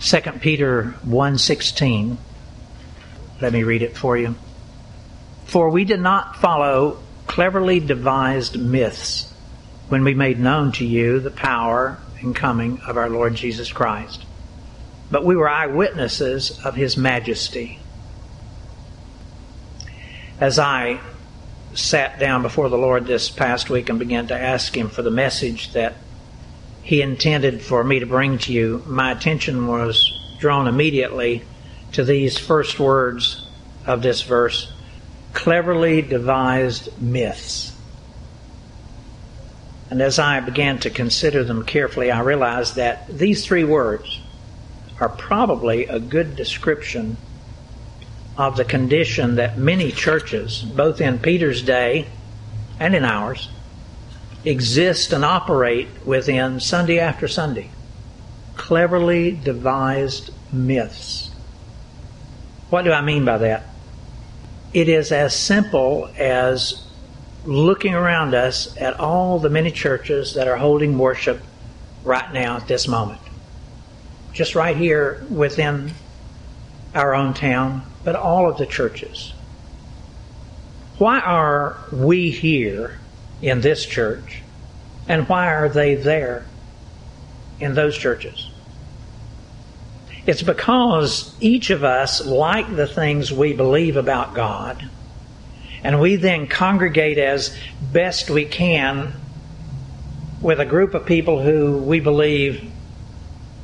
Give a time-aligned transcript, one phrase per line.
[0.00, 2.18] 2 Peter 1:16.
[3.40, 4.36] Let me read it for you.
[5.44, 9.32] For we did not follow cleverly devised myths
[9.88, 14.24] when we made known to you the power and coming of our Lord Jesus Christ,
[15.10, 17.78] but we were eyewitnesses of his majesty.
[20.40, 21.00] As I
[21.74, 25.10] sat down before the Lord this past week and began to ask him for the
[25.10, 25.94] message that
[26.88, 31.42] he intended for me to bring to you, my attention was drawn immediately
[31.92, 33.46] to these first words
[33.84, 34.72] of this verse
[35.34, 37.76] cleverly devised myths.
[39.90, 44.20] And as I began to consider them carefully, I realized that these three words
[44.98, 47.18] are probably a good description
[48.38, 52.06] of the condition that many churches, both in Peter's day
[52.80, 53.50] and in ours,
[54.44, 57.70] exist and operate within Sunday after Sunday.
[58.56, 61.30] Cleverly devised myths.
[62.70, 63.64] What do I mean by that?
[64.72, 66.84] It is as simple as
[67.44, 71.40] looking around us at all the many churches that are holding worship
[72.04, 73.20] right now at this moment.
[74.32, 75.92] Just right here within
[76.94, 79.32] our own town, but all of the churches.
[80.98, 82.98] Why are we here
[83.40, 84.42] in this church,
[85.06, 86.46] and why are they there
[87.60, 88.50] in those churches?
[90.26, 94.88] It's because each of us like the things we believe about God,
[95.82, 97.56] and we then congregate as
[97.92, 99.14] best we can
[100.40, 102.70] with a group of people who we believe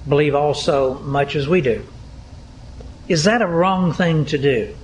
[0.09, 1.85] believe also much as we do.
[3.09, 4.75] Is that a wrong thing to do?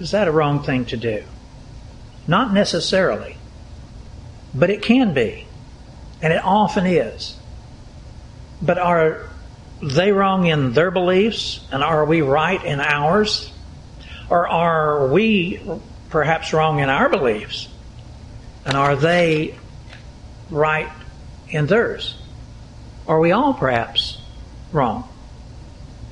[0.00, 1.24] Is that a wrong thing to do?
[2.28, 3.38] Not necessarily,
[4.54, 5.46] but it can be,
[6.20, 7.34] and it often is.
[8.60, 9.30] But are
[9.82, 13.50] they wrong in their beliefs, and are we right in ours?
[14.28, 15.58] Or are we
[16.10, 17.68] perhaps wrong in our beliefs,
[18.66, 19.54] and are they
[20.50, 20.90] right
[21.48, 22.14] in theirs?
[23.06, 24.20] Are we all perhaps
[24.70, 25.08] wrong,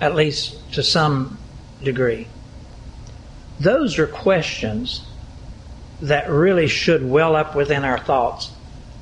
[0.00, 1.36] at least to some
[1.82, 2.26] degree?
[3.60, 5.02] Those are questions
[6.00, 8.50] that really should well up within our thoughts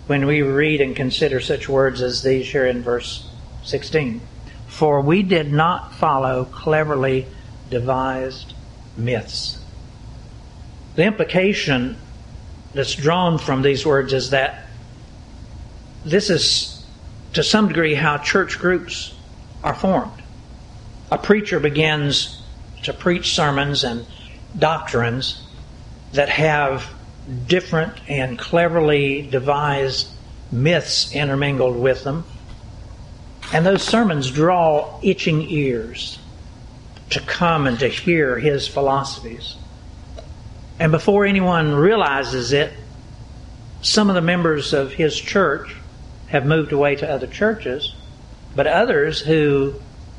[0.07, 3.29] when we read and consider such words as these here in verse
[3.65, 4.21] 16.
[4.69, 7.27] For we did not follow cleverly
[7.71, 8.53] devised
[8.97, 9.59] myths.
[10.95, 11.97] The implication
[12.75, 14.67] that's drawn from these words is that
[16.05, 16.85] this is
[17.33, 19.15] to some degree how church groups
[19.63, 20.23] are formed.
[21.11, 22.43] A preacher begins
[22.83, 24.07] to preach sermons and
[24.57, 25.44] doctrines
[26.15, 26.89] that have
[27.47, 30.09] different and cleverly devised
[30.53, 32.25] myths intermingled with them.
[33.53, 36.19] And those sermons draw itching ears
[37.11, 39.57] to come and to hear his philosophies.
[40.79, 42.73] And before anyone realizes it,
[43.83, 45.75] some of the members of his church
[46.29, 47.95] have moved away to other churches,
[48.57, 49.75] but others who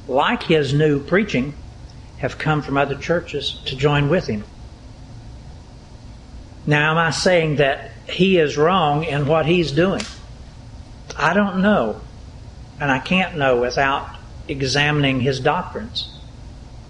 [0.08, 1.54] like his new preaching
[2.18, 4.44] have come from other churches to join with him.
[6.68, 10.02] Now, am I saying that he is wrong in what he's doing?
[11.18, 12.02] I don't know.
[12.80, 14.08] And I can't know without
[14.48, 16.20] examining his doctrines.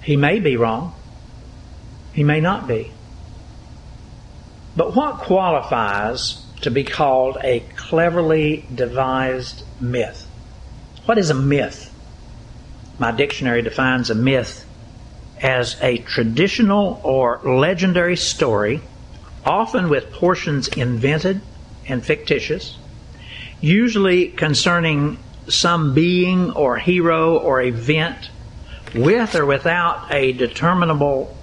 [0.01, 0.95] He may be wrong.
[2.13, 2.91] He may not be.
[4.75, 10.25] But what qualifies to be called a cleverly devised myth?
[11.05, 11.93] What is a myth?
[12.97, 14.65] My dictionary defines a myth
[15.41, 18.81] as a traditional or legendary story
[19.45, 21.41] often with portions invented
[21.87, 22.77] and fictitious,
[23.61, 28.29] usually concerning some being or hero or event
[28.95, 31.35] with or without a determinable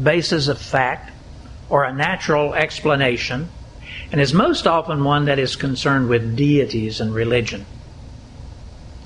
[0.00, 1.12] basis of fact
[1.68, 3.48] or a natural explanation,
[4.12, 7.66] and is most often one that is concerned with deities and religion.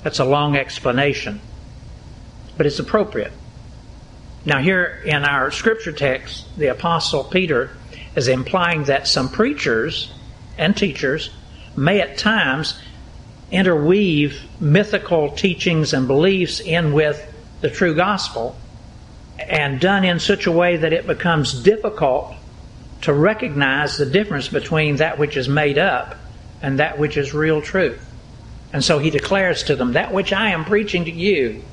[0.03, 1.41] That's a long explanation,
[2.55, 3.31] but it's appropriate.
[4.45, 7.71] Now, here in our scripture text, the Apostle Peter
[8.15, 10.11] is implying that some preachers
[10.57, 11.31] and teachers
[11.75, 12.79] may at times
[13.51, 17.31] interweave mythical teachings and beliefs in with
[17.61, 18.55] the true gospel
[19.39, 22.35] and done in such a way that it becomes difficult
[23.01, 26.15] to recognize the difference between that which is made up
[26.61, 28.03] and that which is real truth.
[28.71, 31.63] And so he declares to them, That which I am preaching to you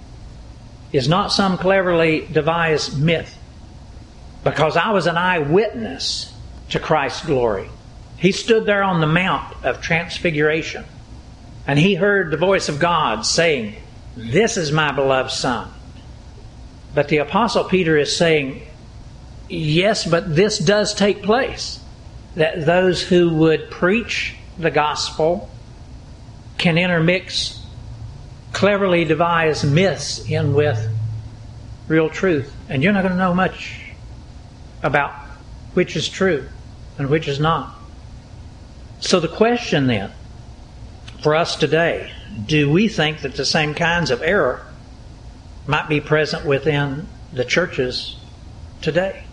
[0.93, 3.39] is not some cleverly devised myth,
[4.43, 6.30] because I was an eyewitness
[6.71, 7.69] to Christ's glory.
[8.17, 10.85] He stood there on the Mount of Transfiguration
[11.67, 13.77] and he heard the voice of God saying,
[14.17, 15.71] This is my beloved Son.
[16.95, 18.63] But the Apostle Peter is saying,
[19.49, 21.81] yes, but this does take place.
[22.37, 25.51] That those who would preach the gospel
[26.59, 27.61] can intermix
[28.53, 30.89] cleverly devised myths in with
[31.89, 32.53] real truth.
[32.69, 33.81] And you're not going to know much
[34.83, 35.13] about
[35.75, 36.49] which is true
[37.01, 37.75] and which is not.
[39.01, 40.13] So the question then
[41.23, 42.13] for us today
[42.45, 44.67] do we think that the same kinds of error
[45.67, 48.17] might be present within the churches
[48.83, 49.25] today?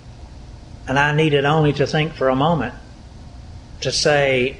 [0.87, 2.73] And I needed only to think for a moment
[3.81, 4.55] to say,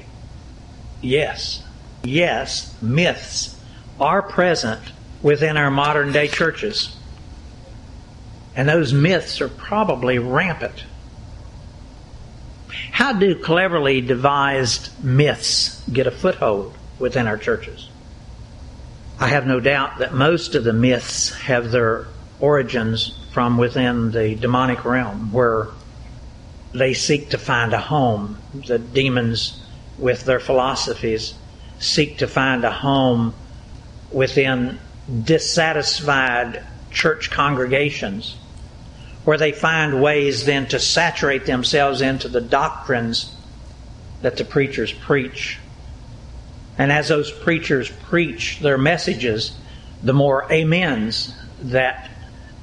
[1.00, 1.64] yes,
[2.04, 3.58] yes, myths
[3.98, 6.94] are present within our modern day churches.
[8.54, 10.84] And those myths are probably rampant.
[12.90, 17.88] How do cleverly devised myths get a foothold within our churches?
[19.20, 22.06] I have no doubt that most of the myths have their
[22.40, 25.68] origins from within the demonic realm, where
[26.72, 28.38] they seek to find a home.
[28.66, 29.60] The demons,
[29.98, 31.34] with their philosophies,
[31.78, 33.34] seek to find a home
[34.12, 34.78] within
[35.24, 38.36] dissatisfied church congregations,
[39.28, 43.36] where they find ways then to saturate themselves into the doctrines
[44.22, 45.58] that the preachers preach
[46.78, 49.54] and as those preachers preach their messages,
[50.02, 52.08] the more amens that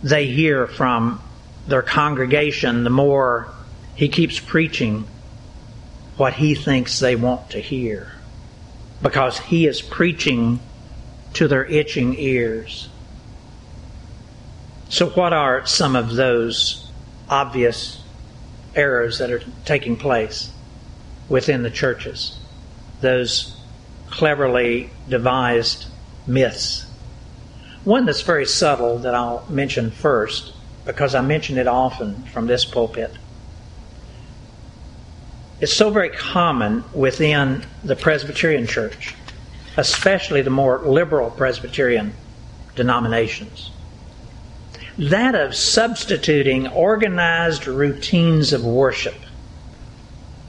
[0.02, 1.22] they hear from
[1.68, 3.54] their congregation, the more
[3.96, 5.06] he keeps preaching
[6.16, 8.10] what he thinks they want to hear.
[9.02, 10.62] Because he is preaching
[11.34, 12.88] to their itching ears.
[14.90, 16.92] So, what are some of those
[17.28, 18.02] obvious
[18.76, 20.52] errors that are taking place
[21.28, 22.38] within the churches?
[23.02, 23.58] Those
[24.10, 25.86] cleverly devised
[26.28, 26.86] myths.
[27.84, 30.54] One that's very subtle that I'll mention first,
[30.86, 33.12] because I mention it often from this pulpit.
[35.62, 39.16] It's so very common within the Presbyterian Church,
[39.78, 42.14] especially the more liberal Presbyterian
[42.76, 43.72] denominations.
[44.98, 49.16] That of substituting organized routines of worship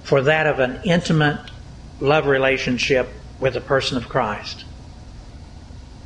[0.04, 1.50] for that of an intimate
[2.00, 3.08] love relationship
[3.40, 4.64] with the person of Christ.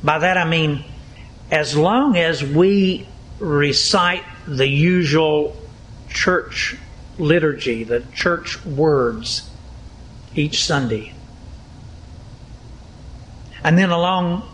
[0.03, 0.83] By that I mean,
[1.51, 3.07] as long as we
[3.39, 5.55] recite the usual
[6.09, 6.75] church
[7.19, 9.49] liturgy, the church words
[10.33, 11.13] each Sunday,
[13.63, 14.50] and then along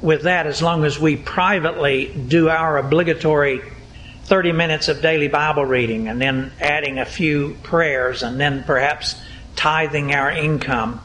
[0.00, 3.62] with that, as long as we privately do our obligatory
[4.24, 9.20] 30 minutes of daily Bible reading and then adding a few prayers and then perhaps
[9.56, 11.00] tithing our income,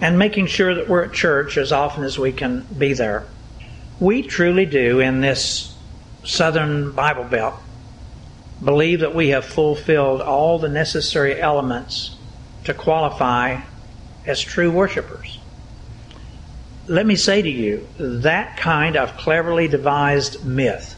[0.00, 3.26] and making sure that we're at church as often as we can be there.
[3.98, 5.74] We truly do in this
[6.22, 7.54] Southern Bible Belt
[8.64, 12.14] believe that we have fulfilled all the necessary elements
[12.64, 13.60] to qualify
[14.24, 15.38] as true worshipers.
[16.88, 20.94] Let me say to you, that kind of cleverly devised myth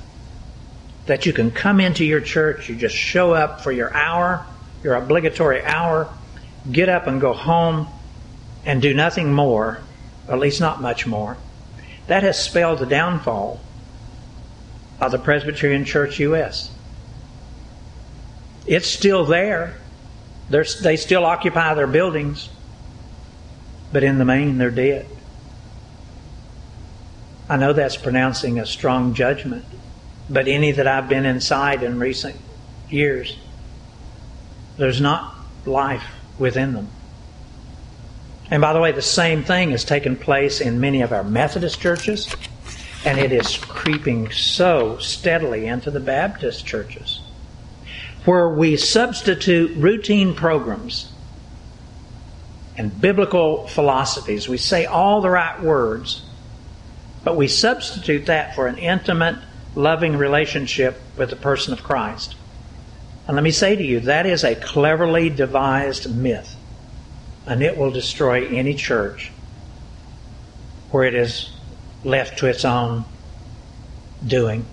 [1.06, 4.46] that you can come into your church, you just show up for your hour,
[4.84, 6.08] your obligatory hour,
[6.70, 7.88] get up and go home,
[8.64, 9.80] and do nothing more,
[10.28, 11.36] or at least not much more,
[12.06, 13.60] that has spelled the downfall
[15.00, 16.70] of the Presbyterian Church U.S.
[18.66, 19.76] It's still there.
[20.50, 22.48] They're, they still occupy their buildings,
[23.92, 25.06] but in the main, they're dead.
[27.50, 29.64] I know that's pronouncing a strong judgment,
[30.30, 32.36] but any that I've been inside in recent
[32.88, 33.36] years,
[34.76, 35.34] there's not
[35.66, 36.04] life
[36.38, 36.88] within them.
[38.52, 41.80] And by the way, the same thing has taken place in many of our Methodist
[41.80, 42.32] churches,
[43.04, 47.20] and it is creeping so steadily into the Baptist churches,
[48.26, 51.10] where we substitute routine programs
[52.76, 54.48] and biblical philosophies.
[54.48, 56.22] We say all the right words,
[57.24, 59.36] but we substitute that for an intimate,
[59.74, 62.34] loving relationship with the person of Christ.
[63.26, 66.56] And let me say to you, that is a cleverly devised myth
[67.46, 69.32] and it will destroy any church
[70.90, 71.50] where it is
[72.04, 73.04] left to its own
[74.26, 74.64] doing.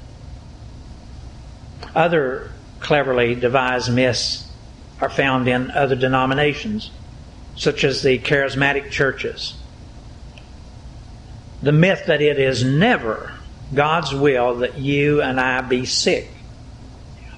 [1.95, 4.47] Other cleverly devised myths
[5.01, 6.91] are found in other denominations,
[7.55, 9.55] such as the charismatic churches.
[11.67, 13.33] The myth that it is never
[13.73, 16.29] God's will that you and I be sick,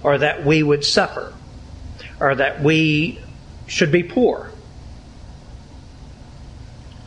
[0.03, 1.33] or that we would suffer,
[2.19, 3.19] or that we
[3.65, 4.51] should be poor,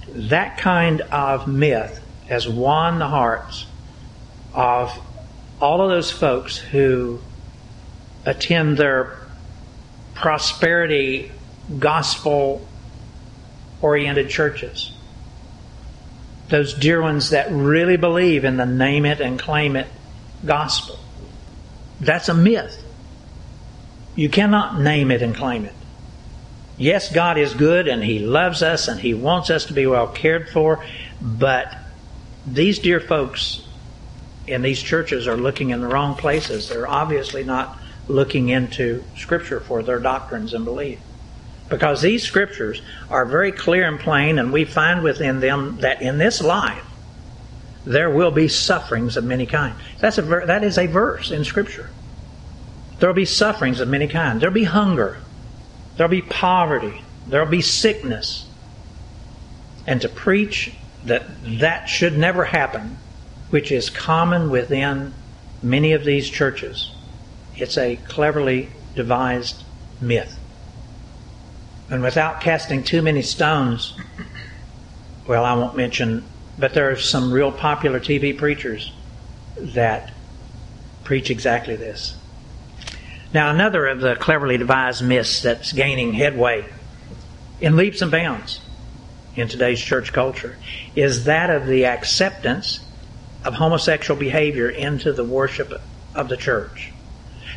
[0.08, 3.66] that kind of myth has won the hearts
[4.52, 4.92] of
[5.60, 7.20] all of those folks who
[8.26, 9.16] attend their
[10.14, 11.30] prosperity
[11.78, 12.66] gospel
[13.80, 14.90] oriented churches.
[16.52, 19.86] Those dear ones that really believe in the name it and claim it
[20.44, 20.98] gospel.
[21.98, 22.84] That's a myth.
[24.16, 25.72] You cannot name it and claim it.
[26.76, 30.08] Yes, God is good and He loves us and He wants us to be well
[30.08, 30.84] cared for,
[31.22, 31.74] but
[32.46, 33.66] these dear folks
[34.46, 36.68] in these churches are looking in the wrong places.
[36.68, 37.78] They're obviously not
[38.08, 40.98] looking into Scripture for their doctrines and belief.
[41.68, 46.18] Because these Scriptures are very clear and plain, and we find within them that in
[46.18, 46.84] this life
[47.84, 49.76] there will be sufferings of many kinds.
[49.98, 51.90] That's a ver- that is a verse in Scripture.
[52.98, 54.40] There will be sufferings of many kinds.
[54.40, 55.18] There will be hunger.
[55.96, 57.02] There will be poverty.
[57.26, 58.46] There will be sickness.
[59.86, 60.72] And to preach
[61.04, 61.24] that
[61.58, 62.98] that should never happen,
[63.50, 65.14] which is common within
[65.62, 66.92] many of these churches,
[67.56, 69.64] it's a cleverly devised
[70.00, 70.38] myth.
[71.92, 73.92] And without casting too many stones,
[75.26, 76.24] well, I won't mention,
[76.58, 78.90] but there are some real popular TV preachers
[79.58, 80.10] that
[81.04, 82.16] preach exactly this.
[83.34, 86.64] Now, another of the cleverly devised myths that's gaining headway
[87.60, 88.62] in leaps and bounds
[89.36, 90.56] in today's church culture
[90.96, 92.80] is that of the acceptance
[93.44, 95.78] of homosexual behavior into the worship
[96.14, 96.90] of the church.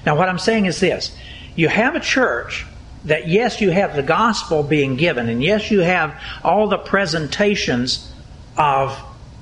[0.06, 1.16] Now, what I'm saying is this
[1.56, 2.66] you have a church
[3.06, 8.12] that, yes, you have the gospel being given, and yes, you have all the presentations
[8.58, 9.00] of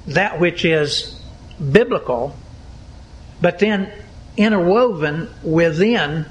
[0.08, 1.20] that which is
[1.72, 2.36] biblical,
[3.41, 3.91] but then
[4.36, 6.25] interwoven within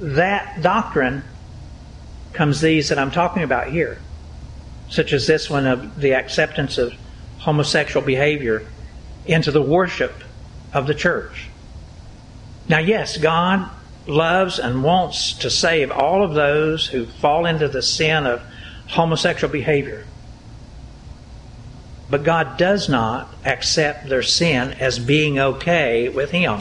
[0.00, 1.22] that doctrine
[2.32, 3.98] comes these that I'm talking about here,
[4.88, 6.94] such as this one of the acceptance of
[7.38, 8.66] homosexual behavior
[9.26, 10.12] into the worship
[10.72, 11.48] of the church.
[12.68, 13.68] Now, yes, God
[14.06, 18.42] loves and wants to save all of those who fall into the sin of
[18.88, 20.04] homosexual behavior.
[22.10, 26.60] But God does not accept their sin as being okay with Him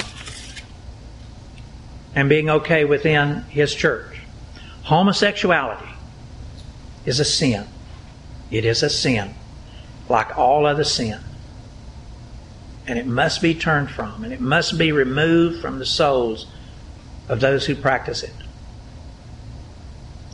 [2.16, 4.22] and being okay within His church.
[4.84, 5.90] Homosexuality
[7.06, 7.68] is a sin.
[8.50, 9.34] It is a sin,
[10.10, 11.20] like all other sin.
[12.88, 16.48] And it must be turned from, and it must be removed from the souls
[17.28, 18.34] of those who practice it.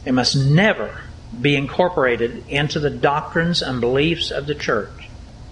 [0.06, 1.02] It must never
[1.42, 5.08] be incorporated into the doctrines and beliefs of the church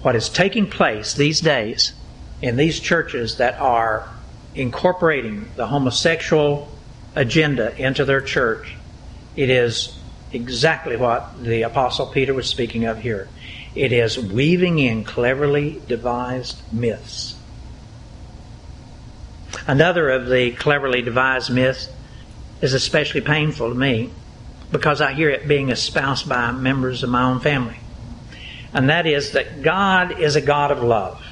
[0.05, 1.91] what is taking place these days
[2.39, 4.07] in these churches that are
[4.53, 6.71] incorporating the homosexual
[7.15, 8.75] agenda into their church,
[9.35, 9.97] it is
[10.31, 13.27] exactly what the Apostle Peter was speaking of here.
[13.73, 17.34] It is weaving in cleverly devised myths.
[19.67, 21.89] Another of the cleverly devised myths
[22.61, 24.11] is especially painful to me
[24.71, 27.79] because I hear it being espoused by members of my own family
[28.75, 31.25] and that is that God is a God of love.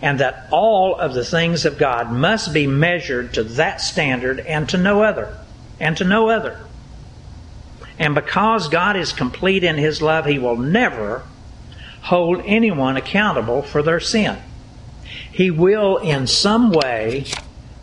[0.00, 4.66] And that all of the things of God must be measured to that standard and
[4.70, 5.36] to no other.
[5.78, 6.58] And to no other.
[7.98, 11.24] And because God is complete in His love, He will never
[12.02, 14.38] hold anyone accountable for their sin.
[15.36, 17.26] He will, in some way,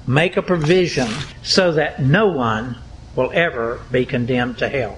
[0.08, 1.08] make a provision
[1.44, 2.80] so that no one
[3.16, 4.98] will ever be condemned to hell.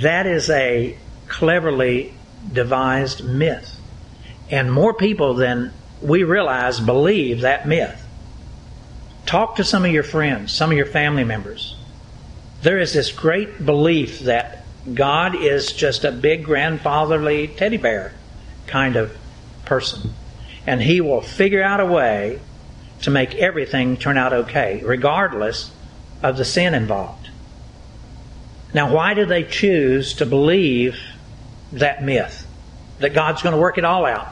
[0.00, 2.14] That is a cleverly
[2.52, 3.80] devised myth.
[4.48, 8.00] And more people than we realize believe that myth.
[9.26, 11.74] Talk to some of your friends, some of your family members.
[12.62, 14.64] There is this great belief that
[14.94, 18.12] God is just a big grandfatherly teddy bear
[18.68, 19.16] kind of
[19.64, 20.14] person.
[20.70, 22.38] And he will figure out a way
[23.02, 25.72] to make everything turn out okay, regardless
[26.22, 27.28] of the sin involved.
[28.72, 30.96] Now, why do they choose to believe
[31.72, 32.46] that myth
[33.00, 34.28] that God's going to work it all out.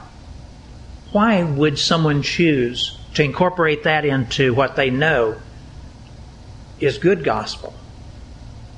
[1.13, 5.41] Why would someone choose to incorporate that into what they know
[6.79, 7.75] is good gospel?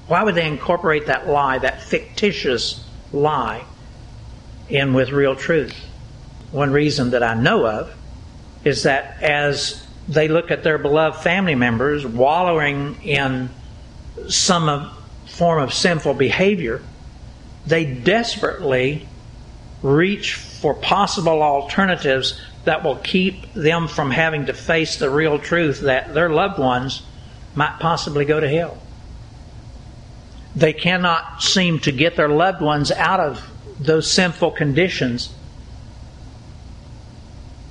[0.06, 3.64] Why would they incorporate that lie, that fictitious lie,
[4.68, 5.74] in with real truth?
[6.52, 7.94] One reason that I know of
[8.64, 13.50] is that as they look at their beloved family members wallowing in
[14.28, 14.90] some
[15.26, 16.82] form of sinful behavior,
[17.66, 19.06] they desperately
[19.82, 25.80] reach for possible alternatives that will keep them from having to face the real truth
[25.80, 27.02] that their loved ones
[27.54, 28.76] might possibly go to hell.
[30.54, 35.32] They cannot seem to get their loved ones out of those sinful conditions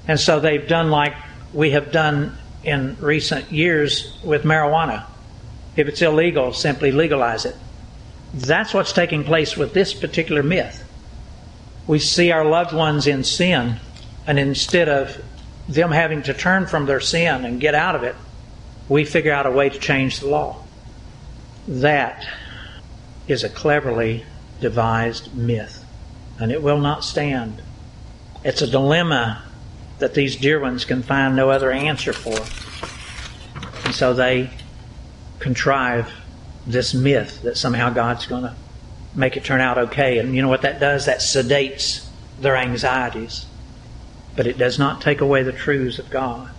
[0.09, 1.13] And so they've done like
[1.53, 5.05] we have done in recent years with marijuana.
[5.75, 7.55] If it's illegal, simply legalize it.
[8.33, 10.83] That's what's taking place with this particular myth.
[11.85, 13.79] We see our loved ones in sin,
[14.25, 15.15] and instead of
[15.67, 18.15] them having to turn from their sin and get out of it,
[18.87, 20.63] we figure out a way to change the law.
[21.67, 22.27] That
[23.27, 24.25] is a cleverly
[24.59, 25.85] devised myth,
[26.39, 27.61] and it will not stand.
[28.43, 29.43] It's a dilemma
[29.99, 32.37] that these dear ones can find no other answer for.
[33.85, 34.49] And so they
[35.39, 36.11] contrive
[36.65, 38.55] this myth that somehow God's going to
[39.15, 40.19] make it turn out okay.
[40.19, 41.05] And you know what that does?
[41.05, 42.07] That sedates
[42.39, 43.45] their anxieties.
[44.35, 46.49] But it does not take away the truths of God.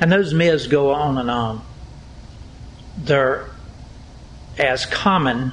[0.00, 1.62] And those myths go on and on.
[2.98, 3.46] They're
[4.58, 5.52] as common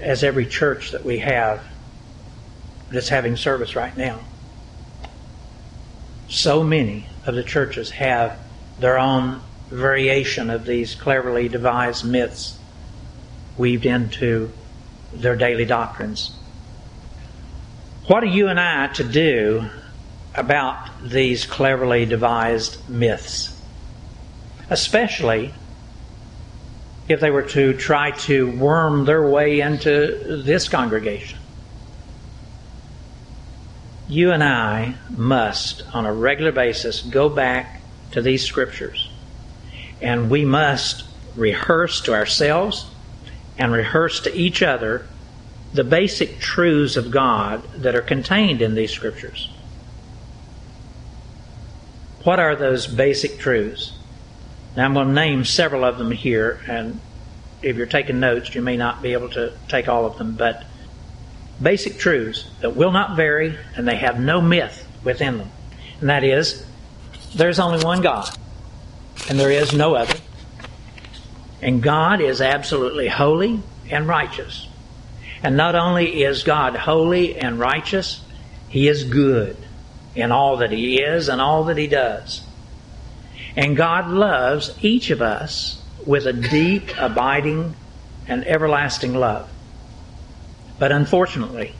[0.00, 1.62] as every church that we have
[2.90, 4.20] that's having service right now.
[6.28, 8.38] So many of the churches have
[8.78, 12.58] their own variation of these cleverly devised myths
[13.56, 14.50] weaved into
[15.12, 16.36] their daily doctrines.
[18.06, 19.68] What are you and I to do
[20.34, 23.58] about these cleverly devised myths?
[24.70, 25.52] Especially
[27.08, 31.37] if they were to try to worm their way into this congregation.
[34.08, 39.10] You and I must, on a regular basis, go back to these scriptures
[40.00, 41.04] and we must
[41.36, 42.86] rehearse to ourselves
[43.58, 45.06] and rehearse to each other
[45.72, 49.50] the basic truths of God that are contained in these scriptures.
[52.22, 53.92] What are those basic truths?
[54.76, 57.00] Now, I'm going to name several of them here, and
[57.62, 60.64] if you're taking notes, you may not be able to take all of them, but
[61.62, 65.50] basic truths that will not vary and they have no myth within them.
[66.00, 66.64] And that is,
[67.34, 68.30] there's only one God
[69.28, 70.14] and there is no other.
[71.60, 74.68] And God is absolutely holy and righteous.
[75.42, 78.20] And not only is God holy and righteous,
[78.68, 79.56] He is good
[80.14, 82.42] in all that He is and all that He does.
[83.56, 87.74] And God loves each of us with a deep, abiding,
[88.26, 89.50] and everlasting love.
[90.78, 91.74] But unfortunately,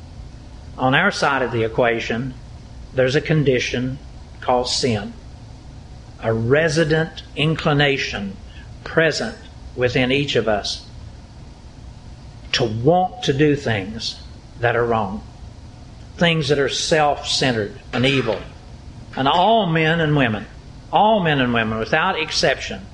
[0.77, 2.35] on our side of the equation,
[2.95, 3.99] there's a condition
[4.41, 5.13] called sin
[6.21, 8.37] a resident inclination
[8.85, 9.37] present
[9.77, 10.87] within each of us
[12.53, 14.21] to want to do things
[14.61, 15.23] that are wrong,
[16.17, 18.41] things that are self centered and evil.
[19.17, 20.47] And all men and women,
[20.93, 22.85] all men and women without exception,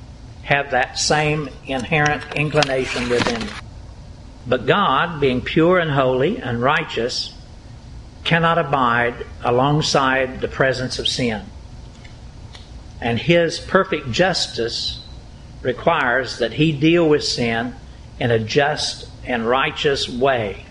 [0.43, 3.57] have that same inherent inclination within them.
[4.47, 7.33] But God, being pure and holy and righteous,
[8.25, 11.43] cannot abide alongside the presence of sin.
[13.01, 15.01] And his perfect justice
[15.63, 17.75] requires that he deal with sin
[18.19, 20.67] in a just and righteous way,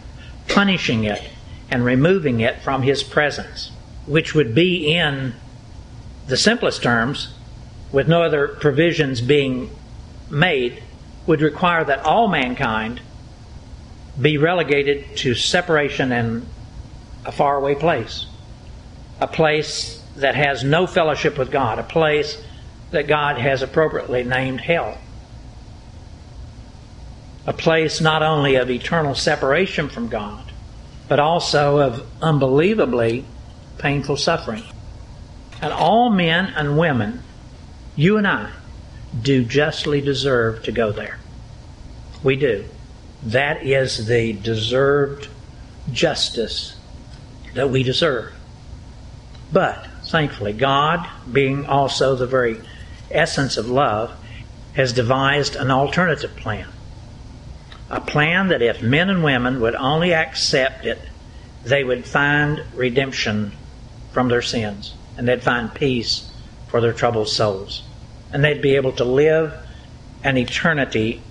[0.47, 1.21] punishing it
[1.69, 3.71] and removing it from his presence,
[4.05, 5.33] which would be in
[6.27, 7.33] the simplest terms,
[7.91, 9.69] with no other provisions being
[10.29, 10.81] made,
[11.27, 13.01] would require that all mankind
[14.19, 16.45] be relegated to separation in
[17.25, 18.25] a faraway place,
[19.19, 22.41] a place that has no fellowship with God, a place
[22.91, 24.97] that God has appropriately named hell.
[27.45, 30.51] A place not only of eternal separation from God,
[31.07, 33.25] but also of unbelievably
[33.79, 34.63] painful suffering.
[35.61, 37.23] And all men and women,
[37.95, 38.51] you and I,
[39.21, 41.19] do justly deserve to go there.
[42.23, 42.65] We do.
[43.25, 45.29] That is the deserved
[45.91, 46.75] justice
[47.53, 48.33] that we deserve.
[49.51, 52.59] But Thankfully, God, being also the very
[53.09, 54.11] essence of love,
[54.73, 56.67] has devised an alternative plan.
[57.89, 60.99] A plan that if men and women would only accept it,
[61.63, 63.53] they would find redemption
[64.11, 66.31] from their sins and they'd find peace
[66.67, 67.83] for their troubled souls.
[68.31, 69.53] And they'd be able to live
[70.23, 71.21] an eternity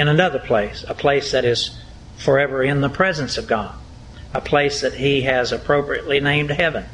[0.00, 1.78] in another place, a place that is
[2.16, 3.74] forever in the presence of God,
[4.32, 6.86] a place that He has appropriately named heaven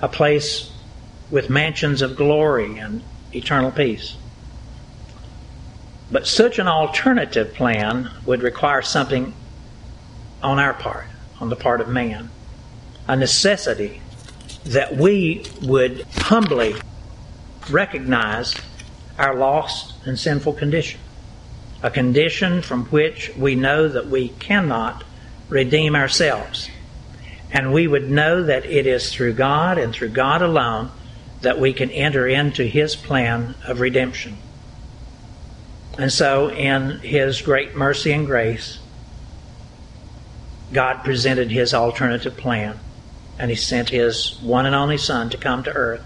[0.00, 0.72] a place
[1.30, 4.16] with mansions of glory and eternal peace.
[6.10, 9.32] But such an alternative plan would require something
[10.42, 11.06] on our part,
[11.40, 12.30] on the part of man,
[13.08, 14.02] a necessity
[14.64, 16.74] that we would humbly
[17.70, 18.54] recognize
[19.16, 21.00] our lost and sinful condition,
[21.86, 25.04] a condition from which we know that we cannot
[25.48, 26.68] redeem ourselves
[27.50, 30.90] And we would know that it is through God and through God alone
[31.42, 34.36] that we can enter into His plan of redemption.
[35.98, 38.78] And so, in His great mercy and grace,
[40.72, 42.78] God presented His alternative plan,
[43.38, 46.04] and He sent His one and only Son to come to earth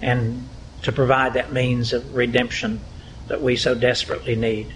[0.00, 0.48] and
[0.84, 2.80] to provide that means of redemption
[3.26, 4.72] that we so desperately need.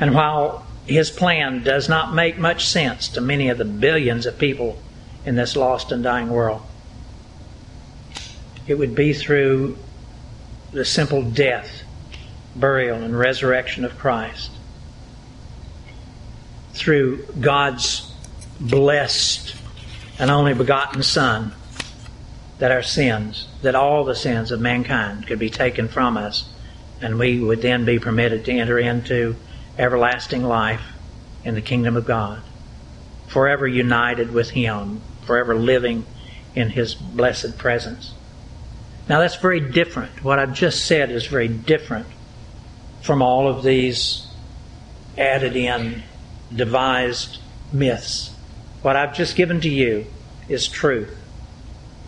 [0.00, 4.38] And while His plan does not make much sense to many of the billions of
[4.38, 4.82] people
[5.26, 6.62] in this lost and dying world,
[8.66, 9.76] it would be through
[10.72, 11.82] the simple death,
[12.56, 14.50] burial, and resurrection of Christ.
[16.72, 18.10] Through God's
[18.58, 19.54] blessed
[20.18, 21.52] and only begotten Son,
[22.58, 26.48] that our sins, that all the sins of mankind could be taken from us,
[27.02, 29.36] and we would then be permitted to enter into
[29.80, 30.82] everlasting life
[31.42, 32.42] in the kingdom of God,
[33.28, 36.04] forever united with Him, forever living
[36.54, 38.12] in His blessed presence.
[39.08, 40.22] Now that's very different.
[40.22, 42.06] What I've just said is very different
[43.00, 44.26] from all of these
[45.16, 46.02] added in,
[46.54, 47.38] devised
[47.72, 48.34] myths.
[48.82, 50.06] What I've just given to you
[50.46, 51.16] is truth.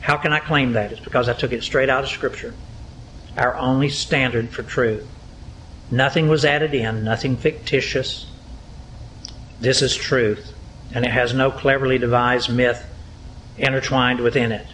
[0.00, 0.92] How can I claim that?
[0.92, 2.52] It's because I took it straight out of Scripture.
[3.36, 5.06] Our only standard for truth.
[5.92, 8.26] Nothing was added in, nothing fictitious.
[9.60, 10.54] This is truth,
[10.94, 12.82] and it has no cleverly devised myth
[13.58, 14.66] intertwined within it.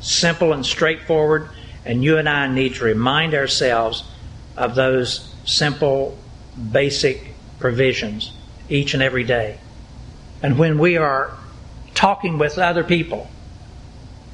[0.00, 1.48] Simple and straightforward
[1.84, 4.04] and you and I need to remind ourselves
[4.56, 6.16] of those simple,
[6.70, 8.32] basic provisions
[8.68, 9.58] each and every day.
[10.44, 11.36] And when we are
[11.94, 13.28] talking with other people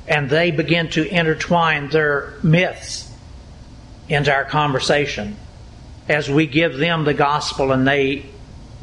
[0.07, 3.11] and they begin to intertwine their myths
[4.11, 5.39] into our conversation,
[6.09, 8.25] as we give them the gospel and they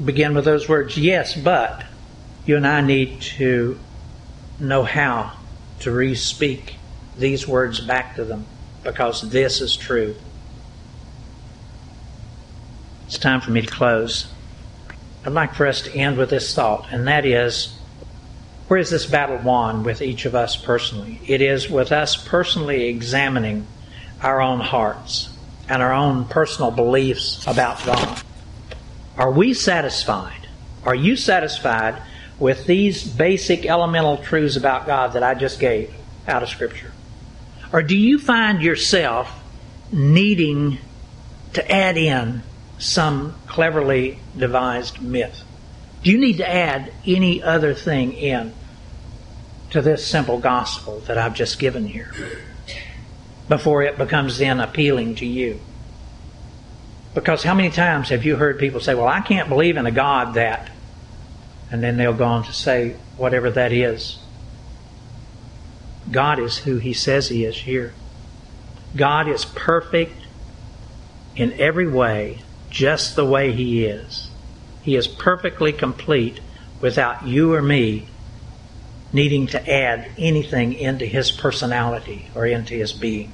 [0.03, 1.83] begin with those words, yes, but
[2.45, 3.79] you and I need to
[4.59, 5.33] know how
[5.79, 6.75] to re speak
[7.17, 8.45] these words back to them
[8.83, 10.15] because this is true.
[13.07, 14.27] It's time for me to close.
[15.25, 17.77] I'd like for us to end with this thought, and that is
[18.67, 21.19] where is this battle won with each of us personally?
[21.27, 23.67] It is with us personally examining
[24.21, 25.35] our own hearts
[25.69, 28.21] and our own personal beliefs about God.
[29.17, 30.47] Are we satisfied?
[30.84, 32.01] Are you satisfied
[32.38, 35.93] with these basic elemental truths about God that I just gave
[36.28, 36.91] out of Scripture?
[37.71, 39.32] Or do you find yourself
[39.91, 40.78] needing
[41.54, 42.43] to add in
[42.78, 45.43] some cleverly devised myth?
[46.04, 48.54] Do you need to add any other thing in
[49.71, 52.12] to this simple gospel that I've just given here
[53.47, 55.60] before it becomes then appealing to you?
[57.13, 59.91] Because how many times have you heard people say, Well, I can't believe in a
[59.91, 60.69] God that,
[61.71, 64.19] and then they'll go on to say whatever that is.
[66.12, 67.93] God is who He says He is here.
[68.95, 70.13] God is perfect
[71.36, 74.29] in every way, just the way He is.
[74.81, 76.39] He is perfectly complete
[76.81, 78.08] without you or me
[79.15, 83.32] needing to add anything into His personality or into His being.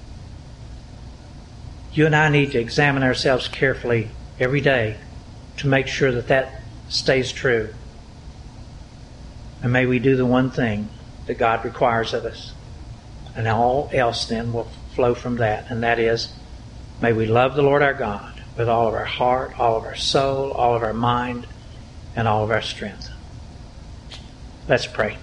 [1.91, 4.97] You and I need to examine ourselves carefully every day
[5.57, 7.73] to make sure that that stays true.
[9.63, 10.87] And may we do the one thing
[11.25, 12.53] that God requires of us
[13.35, 15.71] and all else then will flow from that.
[15.71, 16.31] And that is,
[17.01, 19.95] may we love the Lord our God with all of our heart, all of our
[19.95, 21.47] soul, all of our mind,
[22.15, 23.09] and all of our strength.
[24.67, 25.17] Let's pray.